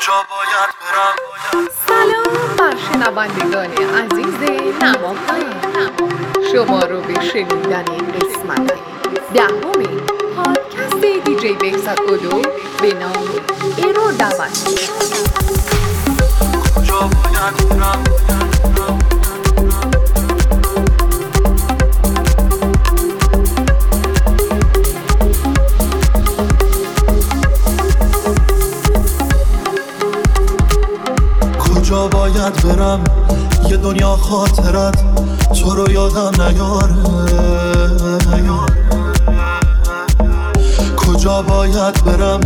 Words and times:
کجا 0.00 0.12
باید 0.30 0.70
برم. 0.80 1.68
سلام 1.86 2.56
بر 2.58 2.76
شنوندگان 2.76 3.70
عزیز 3.72 4.40
نماکان. 4.82 5.44
شما 6.52 6.80
رو 6.80 7.00
به 7.00 7.20
شنیدن 7.20 7.84
قسمت 7.84 8.72
دهمین 9.34 10.00
پادکست 10.36 11.24
دیجی 11.24 11.52
بهزاد 11.52 12.00
اولو 12.00 12.42
به 12.82 12.94
نام 12.94 13.28
ایرو 13.76 14.12
دعوت. 14.12 14.68
کجا 16.76 17.00
باید 17.00 17.68
برم؟ 17.68 18.49
باید 32.08 32.62
برم 32.62 33.04
یه 33.70 33.76
دنیا 33.76 34.16
خاطرت 34.16 35.04
تو 35.54 35.74
رو 35.74 35.92
یادم 35.92 36.42
نیاره. 36.42 36.94
کجا 40.96 41.42
باید 41.42 42.04
برم 42.04 42.40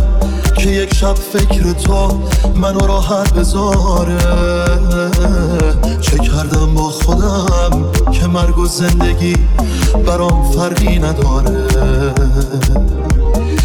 که 0.57 0.69
یک 0.69 0.93
شب 0.93 1.13
فکر 1.13 1.73
تو 1.73 2.21
منو 2.55 2.87
راحت 2.87 3.33
بذاره؟ 3.33 4.17
چه 6.01 6.17
کردم 6.17 6.73
با 6.73 6.89
خودم 6.89 7.91
که 8.11 8.27
مرگ 8.27 8.57
و 8.57 8.65
زندگی 8.65 9.35
برام 10.07 10.51
فرقی 10.51 10.99
نداره؟ 10.99 11.67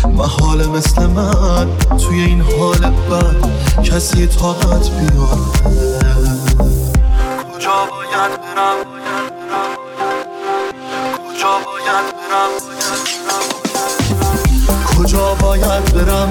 محال 0.09 0.67
مثل 0.67 1.07
من 1.07 1.69
توی 1.99 2.21
این 2.21 2.41
حال 2.41 2.79
بد 2.79 3.37
کسی 3.83 4.27
طاقت 4.27 4.91
بیاره 4.91 5.41
کجا 7.55 7.87
باید 7.91 8.41
برم؟ 8.41 8.77
کجا 11.29 11.55
باید 11.67 12.07
برم؟ 12.31 12.53
کجا 14.99 15.35
باید 15.35 15.85
برم 15.95 16.31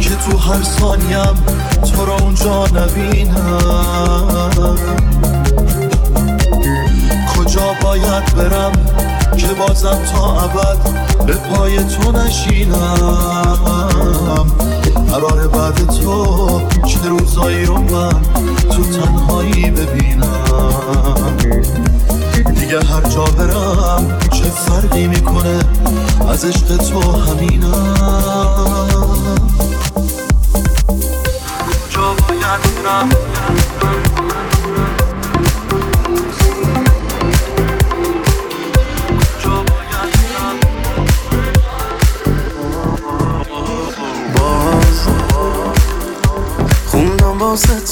که 0.00 0.10
تو 0.10 0.38
هر 0.38 0.62
ثانیم 0.62 1.34
تو 1.94 2.04
را 2.06 2.16
اونجا 2.16 2.66
نبینم؟ 2.66 4.14
باید 7.94 8.34
برم 8.34 8.72
که 9.36 9.46
بازم 9.46 9.98
تا 10.12 10.40
ابد 10.40 10.78
به 11.26 11.34
پای 11.34 11.84
تو 11.84 12.12
نشینم. 12.12 13.56
قرار 15.10 15.48
بعد 15.48 15.86
تو 15.86 16.60
چه 16.86 17.08
روزایی 17.08 17.64
رو 17.64 17.78
من 17.78 18.22
تو 18.70 18.82
تنهایی 18.82 19.70
ببینم. 19.70 21.36
دیگه 22.54 22.80
هر 22.80 23.02
جا 23.02 23.24
برم 23.24 24.18
چه 24.32 24.44
فرقی 24.44 25.06
می‌کنه 25.06 25.58
از 26.28 26.44
عشق 26.44 26.76
تو 26.76 27.00
همینم. 27.00 28.64
کجا 31.88 32.14
باید 32.28 32.60
برم. 32.84 33.08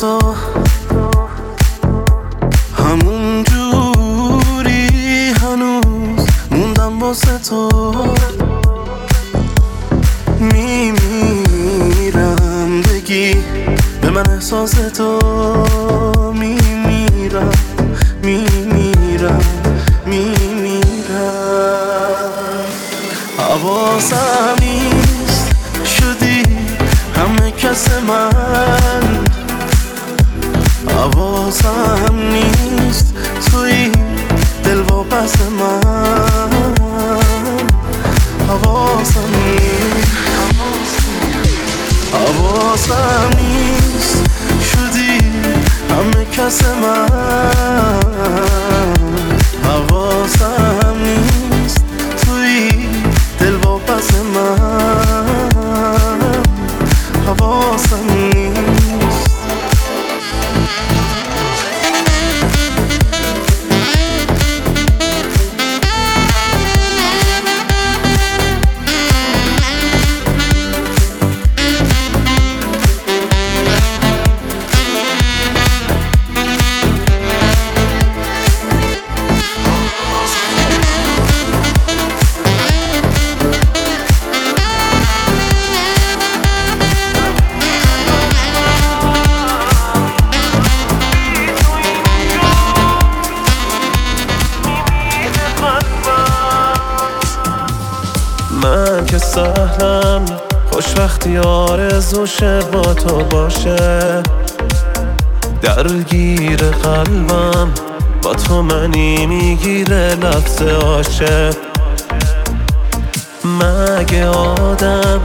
واسه 0.02 0.31
کس 46.42 46.62
من. 46.64 47.71
آرزوشه 102.42 102.70
با 102.72 102.94
تو 102.94 103.24
باشه. 103.24 104.22
درگیر 105.62 106.62
قلبم 106.62 107.70
با 108.22 108.34
تو 108.34 108.62
منی 108.62 109.26
می‌گیره 109.26 110.14
لفظ 110.14 110.62
عاشق. 110.62 111.54
مگه 113.44 114.26
آدم 114.26 115.20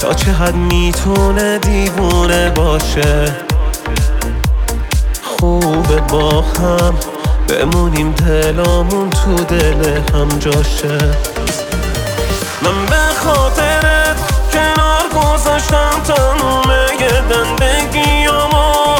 تا 0.00 0.14
چه 0.14 0.32
حد 0.32 0.54
می‌تونه 0.54 1.58
دیوونه 1.58 2.50
باشه؟ 2.50 3.32
خوبه 5.22 6.00
با 6.10 6.42
هم 6.42 6.94
بمونیم 7.48 8.12
دلامون 8.12 9.10
تو 9.10 9.44
دل 9.44 10.00
هم 10.14 10.28
جاشه. 10.28 10.98
من 12.62 12.86
به 12.86 12.96
کنار 13.24 13.67
گذاشتم 15.58 16.02
تموم 16.14 16.62
زندگیامو 17.30 18.96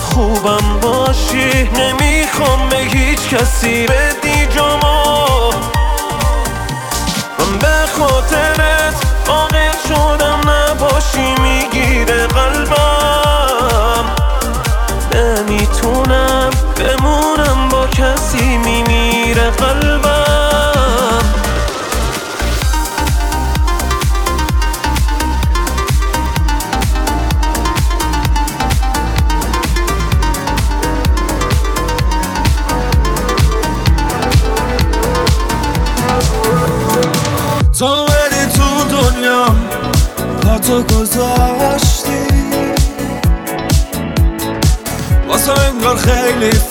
خوبم 0.00 0.80
باشی 0.80 1.70
نمی‌خوام 1.70 2.68
به 2.68 2.76
هیچ 2.76 3.28
کسی 3.28 3.86
بدی 3.86 4.46
جامو. 4.46 5.52
من 7.38 7.58
به 7.58 7.86
خاطرت 7.98 8.94
عاقل 9.28 9.72
شدم 9.88 10.50
نباشی 10.50 11.34
می‌گیره 11.40 12.26
قلبم. 12.26 14.04
نمی‌تونم 15.14 16.50
بمونم 16.76 17.68
با 17.68 17.86
کسی 17.86 18.56
میمیره 18.56 19.50
قلبم. 19.50 19.91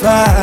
fly. 0.02 0.41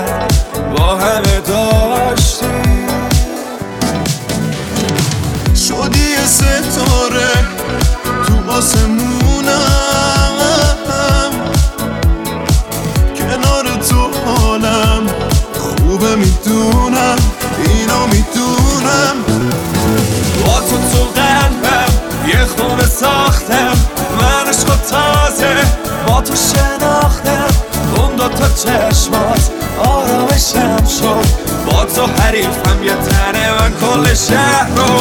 کل 33.98 34.14
شهر 34.14 34.68
رو 34.76 34.94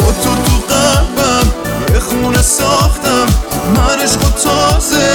با 0.00 0.12
تو 0.12 0.34
تو 0.44 0.74
قلبم 0.74 1.52
یه 1.94 2.00
خونه 2.00 2.42
ساختم. 2.42 3.26
من 3.76 3.98
عشق 3.98 4.20
تازه. 4.44 5.11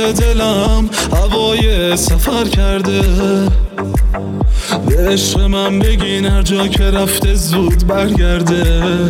دلم 0.00 0.90
هوای 1.12 1.96
سفر 1.96 2.44
کرده. 2.44 3.02
به 4.88 5.46
من 5.48 5.78
بگین 5.78 6.26
هر 6.26 6.42
جا 6.42 6.68
که 6.68 6.84
رفته 6.84 7.34
زود 7.34 7.86
برگرده. 7.86 9.08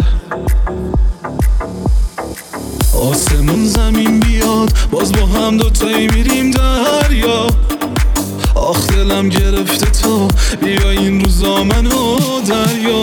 آسمون 3.01 3.65
زمین 3.65 4.21
بیاد 4.21 4.73
باز 4.91 5.13
با 5.13 5.27
هم 5.27 5.57
دوتایی 5.57 6.09
میریم 6.09 6.51
دریا. 6.51 7.47
آخ 8.55 8.87
دلم 8.87 9.29
گرفته 9.29 9.91
تو 9.91 10.29
بیا 10.63 10.91
این 10.91 11.25
روزا 11.25 11.65
منو 11.65 12.19
دریا. 12.49 13.00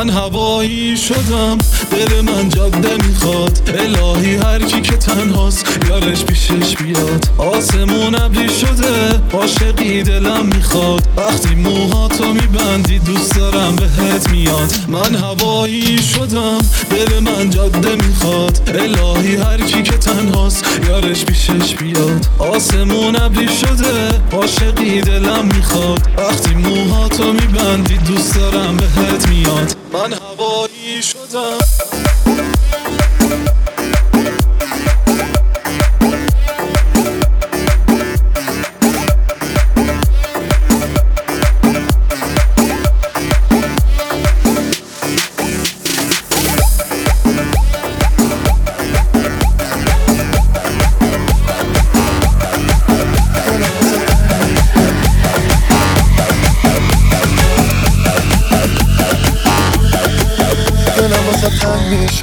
من 0.00 0.10
هوایی 0.10 0.96
شدم 0.96 1.58
دل 1.90 2.20
من 2.20 2.48
جاده 2.48 2.96
می‌خواد 3.06 3.70
الهی 3.78 4.36
هر 4.36 4.58
کی 4.58 4.80
که 4.80 4.96
تنهاست 4.96 5.66
یارش 5.88 6.24
پیشش 6.24 6.76
بیاد. 6.76 7.28
آسمون 7.38 8.14
ابری 8.14 8.48
شده 8.48 9.20
عاشقی 9.32 10.02
دلم 10.02 10.46
می‌خواد. 10.46 11.08
وقتی 11.16 11.54
موهاتو 11.54 12.32
میبندی 12.32 12.98
دوست 12.98 13.36
دارم 13.36 13.76
بهت 13.76 14.30
میاد. 14.30 14.74
من 14.88 15.14
هوایی 15.14 15.98
شدم 16.02 16.58
دل 16.90 17.18
من 17.18 17.50
جاده 17.50 17.96
می‌خواد 17.96 18.70
الهی 18.74 19.36
هر 19.36 19.60
کی 19.60 19.82
که 19.82 19.98
تنهاست 19.98 20.64
یارش 20.88 21.24
پیشش 21.24 21.74
بیاد. 21.74 22.26
آسمون 22.38 23.16
ابری 23.16 23.48
شده 23.56 24.08
عاشقی 24.32 25.00
دلم 25.00 25.44
می‌خواد. 25.56 26.00
وقتی 26.18 26.54
موهاتو 26.54 27.32
میبندی 27.32 27.96
دوست 27.96 28.34
دارم 28.34 28.76
بهت 28.76 29.28
میاد. 29.28 29.76
من 29.92 30.12
هوایی 30.12 31.02
شدم. 31.02 32.09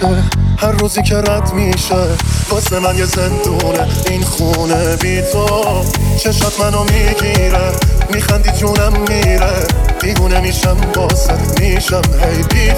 میشه. 0.04 0.24
هر 0.58 0.72
روزی 0.72 1.02
که 1.02 1.16
رد 1.16 1.54
میشه 1.54 1.96
واسه 2.50 2.80
من 2.80 2.98
یه 2.98 3.06
زندونه. 3.06 3.88
این 4.10 4.24
خونه 4.24 4.96
بی 4.96 5.22
تو. 5.22 5.86
چشات 6.20 6.60
منو 6.60 6.84
می‌گیره. 6.84 7.72
میخندی 8.14 8.50
جونم 8.50 8.94
میره. 9.10 9.68
دیوونه 10.02 10.40
میشم 10.40 10.78
واسه 10.96 11.34
میشم. 11.60 12.02
هی 12.22 12.44
بی 12.44 12.72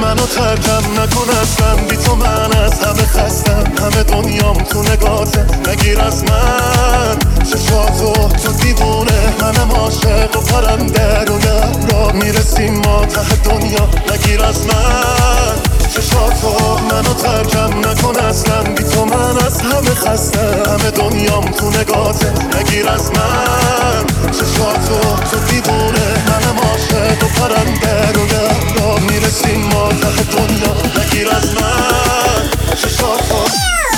منو 0.00 0.26
ترکم 0.26 1.00
نکن 1.00 1.30
اصلا 1.42 1.76
بی 1.76 1.96
تو 1.96 2.14
من 2.16 2.52
از 2.64 2.80
همه 2.84 3.06
خستم. 3.06 3.64
همه 3.80 4.02
دنیام 4.02 4.56
تو 4.56 4.82
نگاته 4.82 5.46
نگیر 5.68 6.00
از 6.00 6.24
من. 6.24 7.18
چشاتو 7.44 8.28
تو 8.28 8.52
دیوونه. 8.52 9.34
منم 9.40 9.70
عاشق 9.70 10.36
و 10.36 10.40
پرنده. 10.40 11.24
روی 11.24 11.42
را 11.90 12.12
می‌رسیم 12.12 12.74
ما 12.74 13.04
ته 13.06 13.36
دنیا. 13.36 13.88
نگیر 14.14 14.42
از 14.42 14.66
من. 14.66 15.69
چشاتو 15.94 16.78
منو 16.90 17.14
ترکم 17.14 17.88
نکن 17.88 18.16
اصلا. 18.20 18.62
بی 18.62 18.84
تو 18.84 19.04
من 19.04 19.38
از 19.46 19.60
همه 19.60 19.94
خسته 19.94 20.62
همه 20.70 20.90
دنیام 20.90 21.44
تو 21.44 21.70
نگاته 21.70 22.32
نگیر 22.58 22.88
از 22.88 23.10
من. 23.10 24.04
چشاتو 24.32 25.00
تو 25.30 25.38
دیوونه. 25.48 26.08
منم 26.28 26.58
عاشق 26.58 27.24
و 27.24 27.26
پرنده. 27.26 28.12
روی 28.12 28.30
را 28.78 28.96
می‌رسیم. 28.96 29.60
ما 29.72 29.88
ته 29.88 30.22
دنیا. 30.22 30.74
نگیر 31.04 31.28
از 31.28 31.54
من. 31.54 32.74
چشاتو. 32.76 33.34
دیوونه 33.34 33.89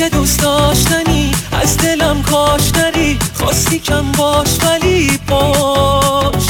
دیوونه 0.00 0.18
دوست 0.18 0.42
داشتنی 0.42 1.32
از 1.52 1.76
دلم 1.76 2.22
کاش 2.22 2.74
نری 2.74 3.18
خواستی 3.34 3.78
کم 3.78 4.12
باش 4.12 4.48
ولی 4.62 5.18
باش. 5.28 6.46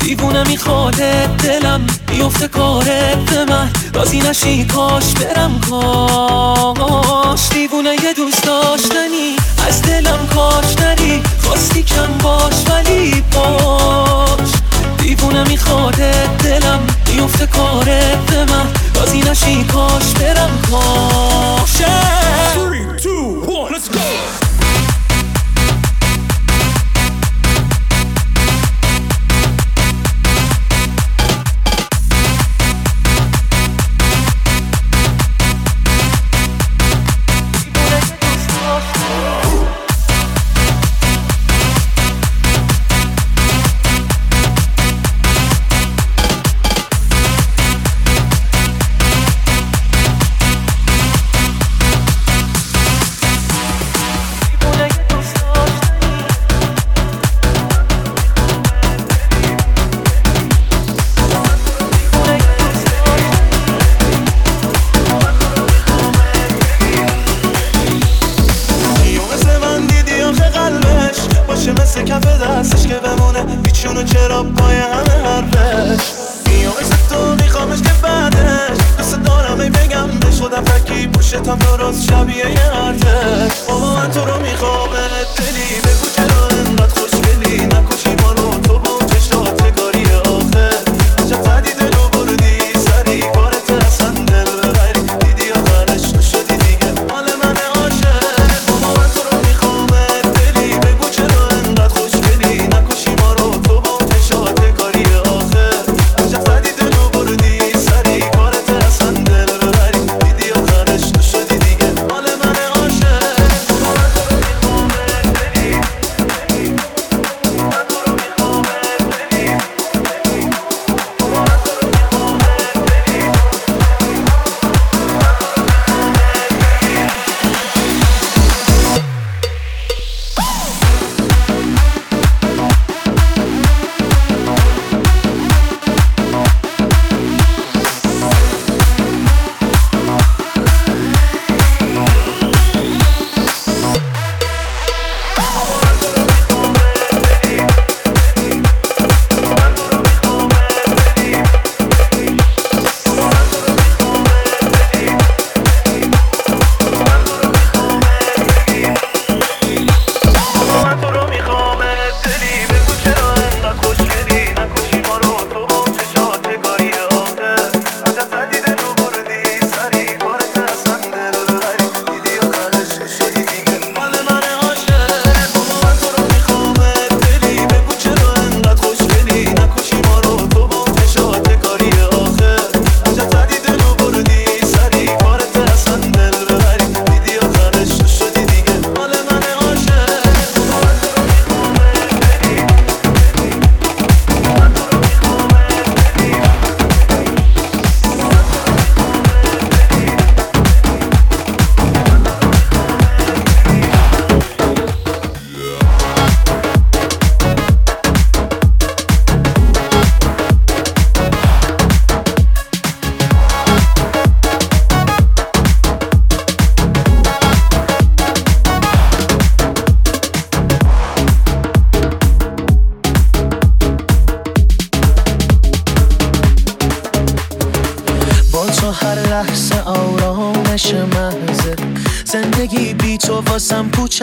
دیوونه 0.00 0.48
می‌خواد 0.48 0.94
دلم 1.42 1.86
بیفته 2.06 2.48
کارت 2.48 3.30
به 3.30 3.44
من. 3.44 3.70
رازی 3.94 4.20
نشی 4.20 4.64
کاش 4.64 5.04
برم 5.14 5.60
کاش. 5.60 7.48
دیوونه 7.48 7.90
یه 8.04 8.12
دوست 8.16 8.44
داشتنی 8.44 9.36
از 9.68 9.82
دلم 9.82 10.26
کاش 10.34 10.78
نری 10.78 11.22
خواستی 11.42 11.82
کم 11.82 12.18
باش 12.22 12.54
ولی 12.70 13.24
باش. 13.32 14.50
دیوونه 15.04 15.48
می‌خواد 15.48 15.96
دلم 16.38 16.86
بیفته 17.06 17.46
کارت 17.46 18.30
به 18.30 18.44
من. 18.44 18.66
رازی 18.94 19.20
نشی 19.20 19.64
کاش 19.64 20.14
برم 20.14 20.50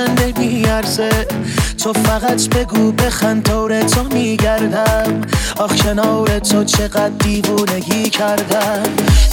کاش 0.08 1.00
تو 1.84 1.94
فقط 1.94 2.50
بگو 2.50 2.92
بخند 2.92 3.50
دور 3.50 3.84
تو 3.84 4.04
میگردم. 4.04 5.22
آخ 5.58 5.76
کنار 5.76 6.40
تو 6.40 6.64
چقدر 6.64 7.10
دیوونگی 7.10 8.10
کردم. 8.10 8.84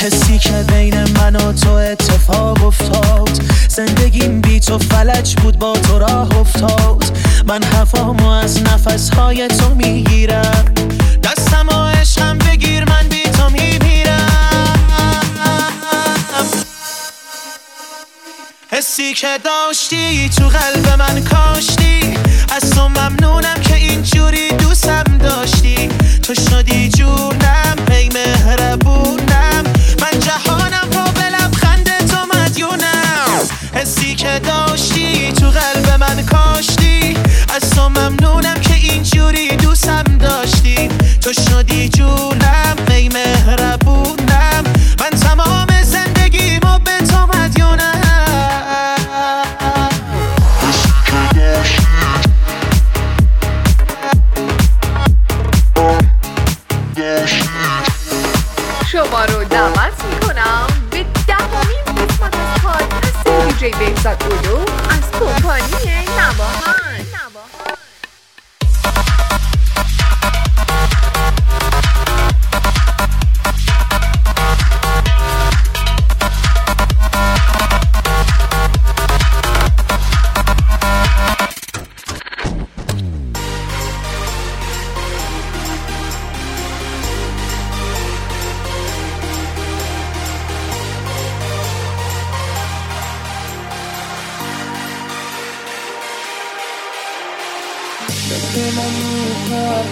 حسی 0.00 0.38
که 0.38 0.64
بین 0.72 0.94
من 1.00 1.36
و 1.36 1.52
تو 1.52 1.72
اتفاق 1.72 2.64
افتاد. 2.66 3.30
زندگیم 3.68 4.40
بی 4.40 4.60
تو 4.60 4.78
فلج 4.78 5.36
بود 5.36 5.58
با 5.58 5.72
تو 5.72 5.98
راه 5.98 6.38
افتاد. 6.38 7.04
من 7.46 7.62
هوامو 7.62 8.28
از 8.28 8.62
نفسهای 8.62 9.48
تو 9.48 9.74
می‌گیرم. 9.74 10.64
دستم 11.24 11.68
و 11.68 11.88
عشقم 11.88 12.38
بگیر 12.38 12.84
من 12.84 13.08
بی 13.08 13.22
تو 13.22 13.50
میمیرم. 13.50 13.97
حسی 18.98 19.14
که 19.14 19.38
داشتی 19.44 20.28
تو 20.28 20.48
قلب 20.48 20.88
من 20.98 21.24
کاشتی. 21.24 22.18
از 22.56 22.70
تو 22.70 22.88
ممنونم 22.88 23.54
که 23.54 23.74
اینجوری 23.74 24.48
دوستم 24.48 25.04
داشتی. 25.22 25.88
تو 26.22 26.34
شدی 26.34 26.88
جونم 26.88 27.76
پی 27.86 28.08
مهربونم. 28.08 29.64
من 30.00 30.20
جهانم 30.20 30.88
رو 30.92 31.12
به 31.12 31.28
لبخند 31.30 32.06
تو 32.06 32.38
مدیونم. 32.38 33.48
حسی 33.74 34.14
که 34.14 34.40
داشتی 34.44 35.32
تو 35.32 35.50
قلب 35.50 35.90
من 36.00 36.26
کاشتی. 36.26 36.67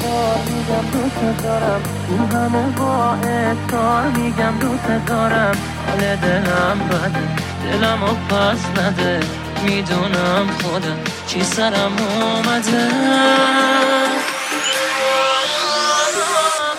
بار 0.03 0.39
میگم 0.47 0.91
دوست 0.93 1.43
دارم 1.43 1.83
این 2.11 2.19
همه 2.19 2.71
با 2.71 3.13
اصرار 3.13 4.09
میگم 4.09 4.59
دوست 4.61 5.07
دارم 5.07 5.57
حال 5.87 6.17
دلم 6.17 6.79
بده 6.89 7.47
دلم 7.63 8.03
و 8.03 8.07
می‌دونم 9.65 10.47
خودم 10.63 10.99
چی 11.27 11.45
سرم 11.45 11.93
اومده؟ 12.21 12.89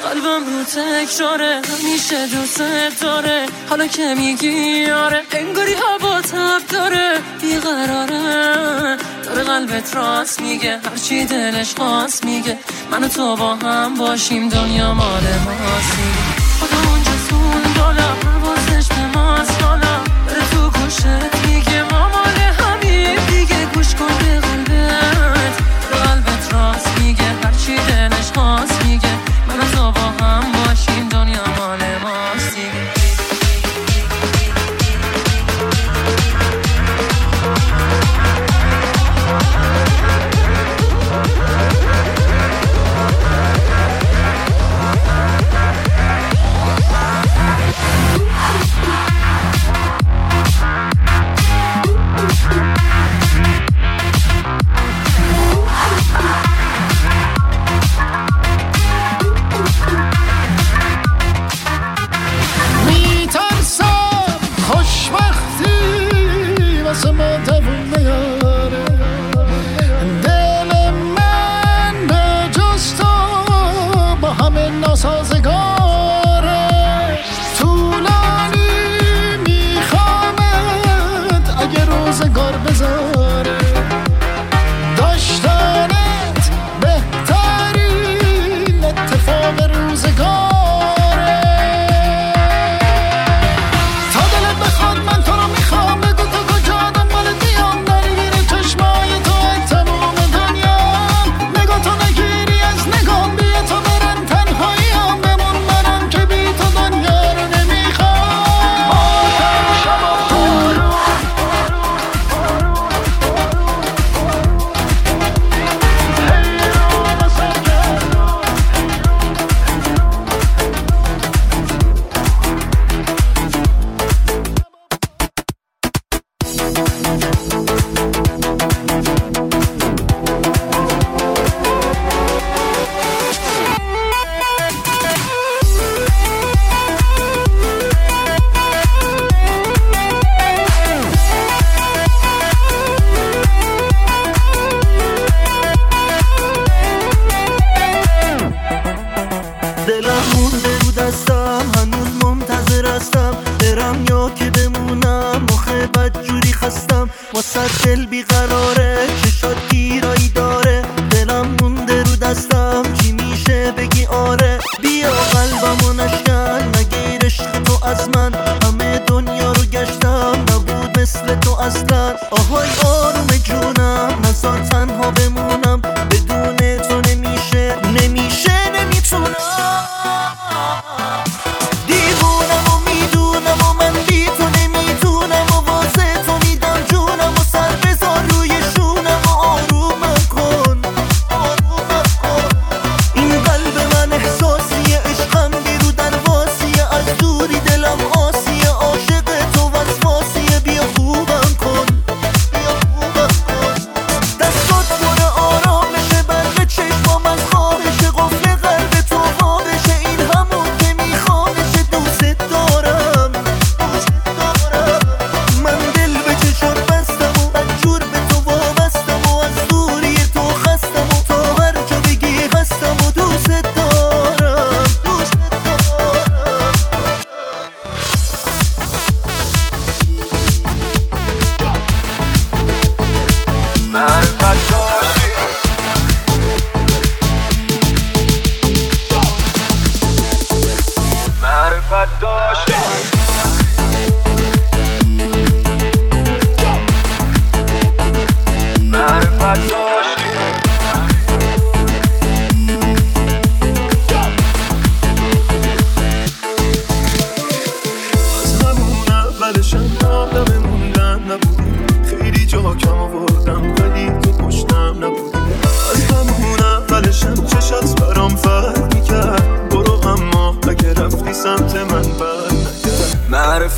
قلبم 0.03 0.45
رو 0.45 0.63
تکراره. 0.63 1.61
همیشه 1.81 2.27
دوست 2.27 2.61
داره 3.01 3.45
حالا 3.69 3.87
که 3.87 4.15
میگی 4.17 4.91
آره 4.91 5.21
انگاری 5.31 5.73
هوا 5.73 6.21
تب 6.21 6.67
داره. 6.69 7.11
بیقراره 7.41 8.97
داره 9.27 9.43
قلبت 9.43 9.95
راست 9.95 10.41
میگه. 10.41 10.79
هرچی 10.89 11.25
دلش 11.25 11.75
خواست 11.75 12.25
میگه. 12.25 12.57
من 12.91 13.07
تو 13.09 13.35
با 13.35 13.55
هم 13.55 13.93
باشیم. 13.93 14.49
دنیا 14.49 14.93
مال 14.93 15.23
ماست 15.45 15.93
میگه. 15.97 16.23
خدا 16.59 16.89
اون 16.89 17.03
جسون 17.03 17.73
دالا 17.75 18.07
پروازش 18.21 18.87
به 18.87 19.19
ماست 19.19 19.59
دالا 19.59 19.97
بره 20.27 20.49
تو 20.51 20.69
گوشت 20.69 21.05
میگه 21.47 21.83
ما 21.83 22.09
مال 22.09 22.37
همیم 22.59 23.19
دیگه. 23.29 23.65
گوش 23.73 23.95
کن 23.95 24.17
به 24.19 24.39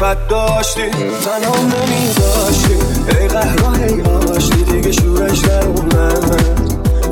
معرفت 0.02 0.28
داشتی 0.28 0.82
تنها 1.26 1.56
نمیذاشتی 1.62 2.74
ای 3.20 3.28
قهرا 3.28 3.74
ای 3.74 4.02
آشتی 4.36 4.64
دیگه 4.64 4.92
شورش 4.92 5.40
در 5.40 5.66
اومد. 5.68 6.36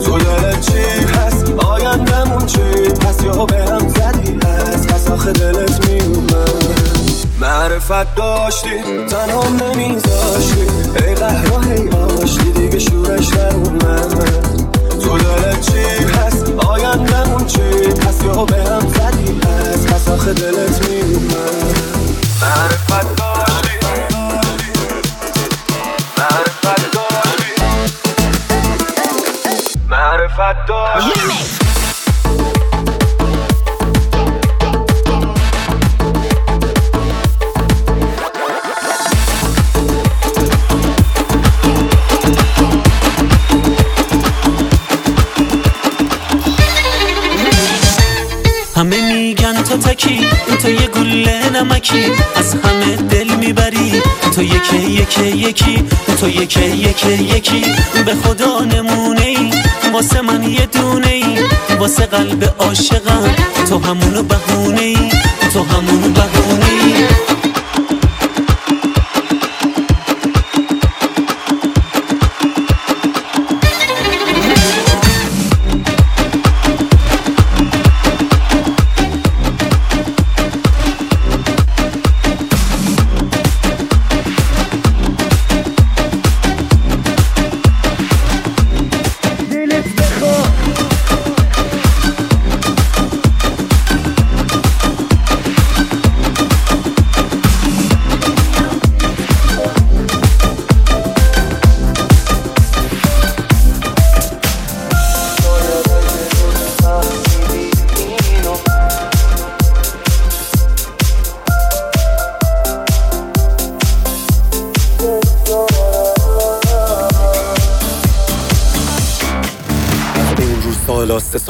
تو 0.06 0.18
دلت 0.18 0.62
چی 0.62 1.06
هست؟ 1.18 1.52
آیندمون 1.52 2.46
چی 2.46 2.60
پس 3.02 3.24
یا 3.24 3.46
به 3.46 3.58
هم 3.58 3.90
زدی 3.90 4.40
هست 4.46 4.88
پس 4.88 5.12
آخه 5.12 5.32
دلت 5.32 5.90
میومد 5.90 6.64
معرفت 7.42 8.16
داشتی 8.16 9.06
تنها 9.10 9.44
نمیذاشتی 9.50 10.62
ای 11.08 11.16
قهرا 11.16 11.62
ای 11.62 11.90
آشتی 12.24 12.52
دیگه 12.52 12.80
شورش 12.80 13.28
در 13.28 13.56
اومد. 13.56 14.16
تو 15.02 15.18
دلت 15.18 15.62
چی 15.62 16.04
هست؟ 16.06 16.50
آیندمون 16.50 17.46
چی 17.46 17.60
پس 17.88 18.24
یا 18.24 18.46
به 18.46 18.56
هم 18.56 18.80
زدی 18.80 19.40
هست 19.48 19.88
پس 19.88 20.08
آخه 20.08 20.34
دلت 20.34 20.90
میومد 20.90 21.97
معرفت 22.42 23.18
نمکی 51.58 52.04
از 52.36 52.54
همه 52.54 52.96
دل 52.96 53.36
می‌بری. 53.36 54.02
تو 54.36 54.42
یکی 54.44 54.78
یکی 54.78 55.28
یکی 55.28 55.84
تو 56.20 56.30
یکی 56.30 56.66
یکی 56.66 57.14
یکی. 57.14 57.62
به 58.06 58.14
خدا 58.16 58.60
نمونه 58.60 59.22
ای 59.22 59.52
واسه 59.94 60.22
من 60.22 60.44
یه 60.44 60.66
دونه 60.66 61.08
ای 61.08 61.24
واسه 61.80 62.06
قلب 62.06 62.54
عاشقم 62.60 63.36
تو 63.70 63.80
همونو 63.80 64.24
بهونه 64.24 64.82
ای 64.82 64.98
تو 65.54 65.64
همونو 65.64 66.10
بهونه 66.10 66.66
ای 66.66 66.94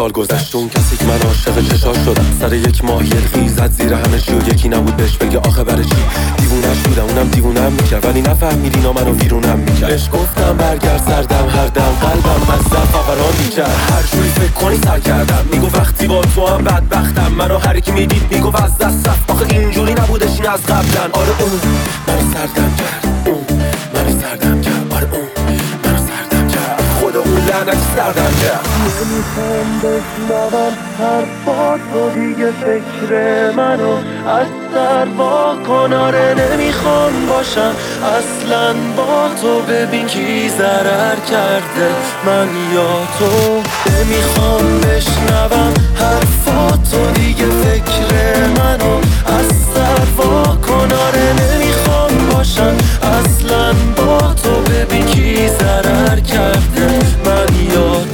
سال 0.07 0.11
گذشت. 0.11 0.55
اون 0.55 0.69
کسی 0.69 0.97
که 0.97 1.05
من 1.05 1.21
عاشق 1.21 1.69
چشاش 1.69 1.97
شدم 2.05 2.25
سر 2.39 2.53
یک 2.53 2.83
ماه 2.85 3.05
یه 3.05 3.15
خیزت 3.33 3.71
زیر 3.71 3.93
همه 3.93 4.19
چی 4.19 4.33
و 4.33 4.47
یکی 4.47 4.69
نبود 4.69 4.97
بهش 4.97 5.17
بگه 5.17 5.39
آخه 5.39 5.63
برای 5.63 5.85
چی؟ 5.85 5.95
دیوونش 6.37 6.77
بودم 6.77 7.03
اونم 7.03 7.27
دیوونم 7.29 7.71
می‌کرد. 7.71 8.05
ولی 8.05 8.21
نفهمید 8.21 8.75
اینا 8.75 8.93
منو 8.93 9.13
ویرونم 9.13 9.59
می‌کرد. 9.59 9.89
بهش 9.89 10.09
گفتم 10.13 10.57
برگرد 10.57 11.03
سردم 11.07 11.49
هر 11.49 11.67
دم. 11.67 11.91
قلبم 12.01 12.51
از 12.53 12.61
زن 12.71 12.85
فقران 12.93 13.33
می‌کرد. 13.43 13.75
هر 13.91 14.03
جوری 14.11 14.29
فکر 14.29 14.51
کنی 14.51 14.77
سر 14.77 14.99
کردم. 14.99 15.45
میگو 15.51 15.67
وقتی 15.77 16.07
با 16.07 16.21
تو 16.21 16.47
هم 16.47 16.63
بدبختم. 16.63 17.31
منو 17.37 17.57
هر 17.57 17.79
کی 17.79 17.91
می‌دید 17.91 18.23
میگو 18.31 18.57
از 18.57 18.77
دست 18.77 19.09
آخه 19.27 19.45
اینجوری 19.49 19.93
نبودش 19.93 20.39
این 20.39 20.49
از 20.49 20.63
قبلن. 20.63 21.11
آره 21.11 21.41
اون 21.41 21.51
منو 22.07 22.33
سردم 22.33 22.71
کرد. 22.77 23.05
اون 23.25 23.45
منو 23.93 24.21
سردم 24.21 24.46
سردم 27.65 28.33
کرد 28.43 28.65
نمی‌خوام 29.01 29.79
بشنوم 29.79 30.73
حرفات 30.99 31.79
تو 31.93 32.09
دیگه 32.09 32.51
فکر 32.51 33.51
منو 33.55 33.95
از 34.27 34.47
سر 34.73 35.05
با 35.05 35.55
کناره 35.67 36.35
نمی‌خوام 36.39 37.25
باشم. 37.29 37.71
اصلا 38.17 38.73
با 38.97 39.29
تو 39.41 39.61
ببین 39.61 40.05
کی 40.07 40.49
ضرر 40.49 41.15
کرده. 41.15 41.89
من 42.25 42.47
یا 42.73 43.07
تو. 43.19 43.61
نمی‌خوام 43.91 44.79
بشنوم 44.79 45.73
حرفات 45.95 46.91
تو 46.91 47.11
دیگه 47.11 47.45
فکر 47.45 48.47
منو 48.47 48.97
از 49.25 49.47
سر 49.73 50.05
با 50.17 50.43
کناره 50.55 51.33
نمی‌خوام 51.33 52.11
باشم. 52.31 52.75
اصلا 53.01 53.73
با 53.97 54.17
تو 54.17 54.51
ببین 54.61 55.06
ضرر 55.83 56.19
کرده 56.19 56.87
من 57.25 57.73
یا 57.73 58.05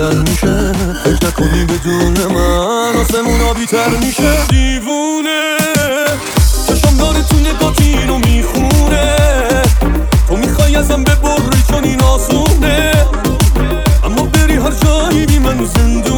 تو 0.00 0.06
خالی 0.06 0.24
تر 0.24 0.30
میشه. 0.30 0.72
فکر 1.04 1.26
نکنی 1.26 1.64
بدون 1.64 2.32
من 2.34 2.96
آسمون 3.00 3.52
بیتر 3.56 3.88
میشه. 3.88 4.46
دیوونه. 4.48 5.56
چشم 6.68 6.96
داره 6.96 7.22
تو 7.22 7.36
نگاتی 7.36 7.96
رو 8.08 8.18
می‌خونه. 8.18 9.16
تو 10.28 10.36
می‌خوای 10.36 10.76
ازم 10.76 11.04
ببری 11.04 11.62
چون 11.68 11.84
این 11.84 12.02
آسونه. 12.02 12.92
اما 14.04 14.22
بری 14.22 14.56
هر 14.56 14.70
جایی 14.70 15.26
بی 15.26 15.38
من 15.38 15.64
زندونه 15.64 16.09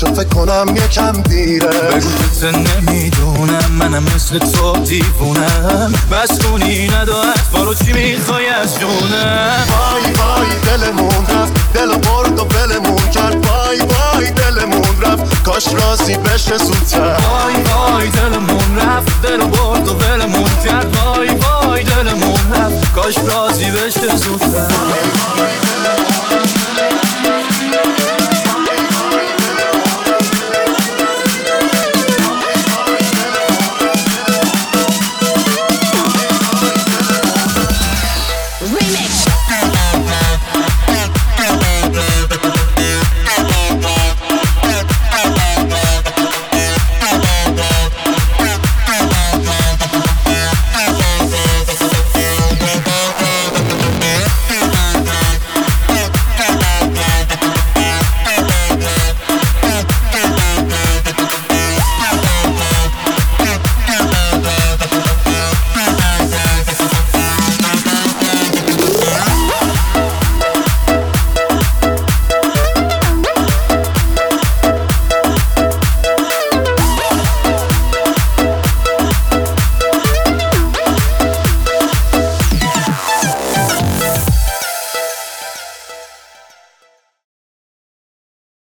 شو 0.00 0.14
فکر 0.14 0.28
کنم 0.28 0.76
یکم 0.76 1.12
دیره. 1.12 1.66
بگو 1.66 2.58
نمی‌دونم 2.58 3.70
منم 3.78 4.02
مثل 4.14 4.38
تو 4.38 4.72
دیوونم. 4.72 5.92
بسونی 6.12 6.88
ندارد 6.88 7.38
فارو 7.52 7.74
چی 7.74 7.92
می‌خوای 7.92 8.48
از 8.48 8.80
جونم؟ 8.80 9.64
وای 9.68 10.12
وای 10.12 10.46
دلمون 10.66 11.26
رفت. 11.26 11.52
دل 11.74 11.98
برد 11.98 12.38
و 12.38 12.44
بلمون 12.44 13.10
کرد. 13.14 13.46
وای 13.46 13.78
وای 13.78 14.30
دلمون 14.30 15.00
رفت. 15.02 15.42
کاش 15.42 15.66
راضی 15.68 16.16
بشه 16.16 16.56
زودتر. 16.58 17.00
وای 17.00 17.54
وای 17.54 18.08
دلمون 18.08 18.78
رفت. 18.78 19.22
دل 19.22 19.36
برد 19.36 19.88
و 19.88 19.92
ولمون 19.98 20.50
کرد. 20.64 20.96
وای 20.96 21.28
وای 21.28 21.84
دلمون 21.84 22.52
رفت. 22.54 22.92
کاش 22.94 23.14
راضی 23.18 23.70
بشه 23.70 24.16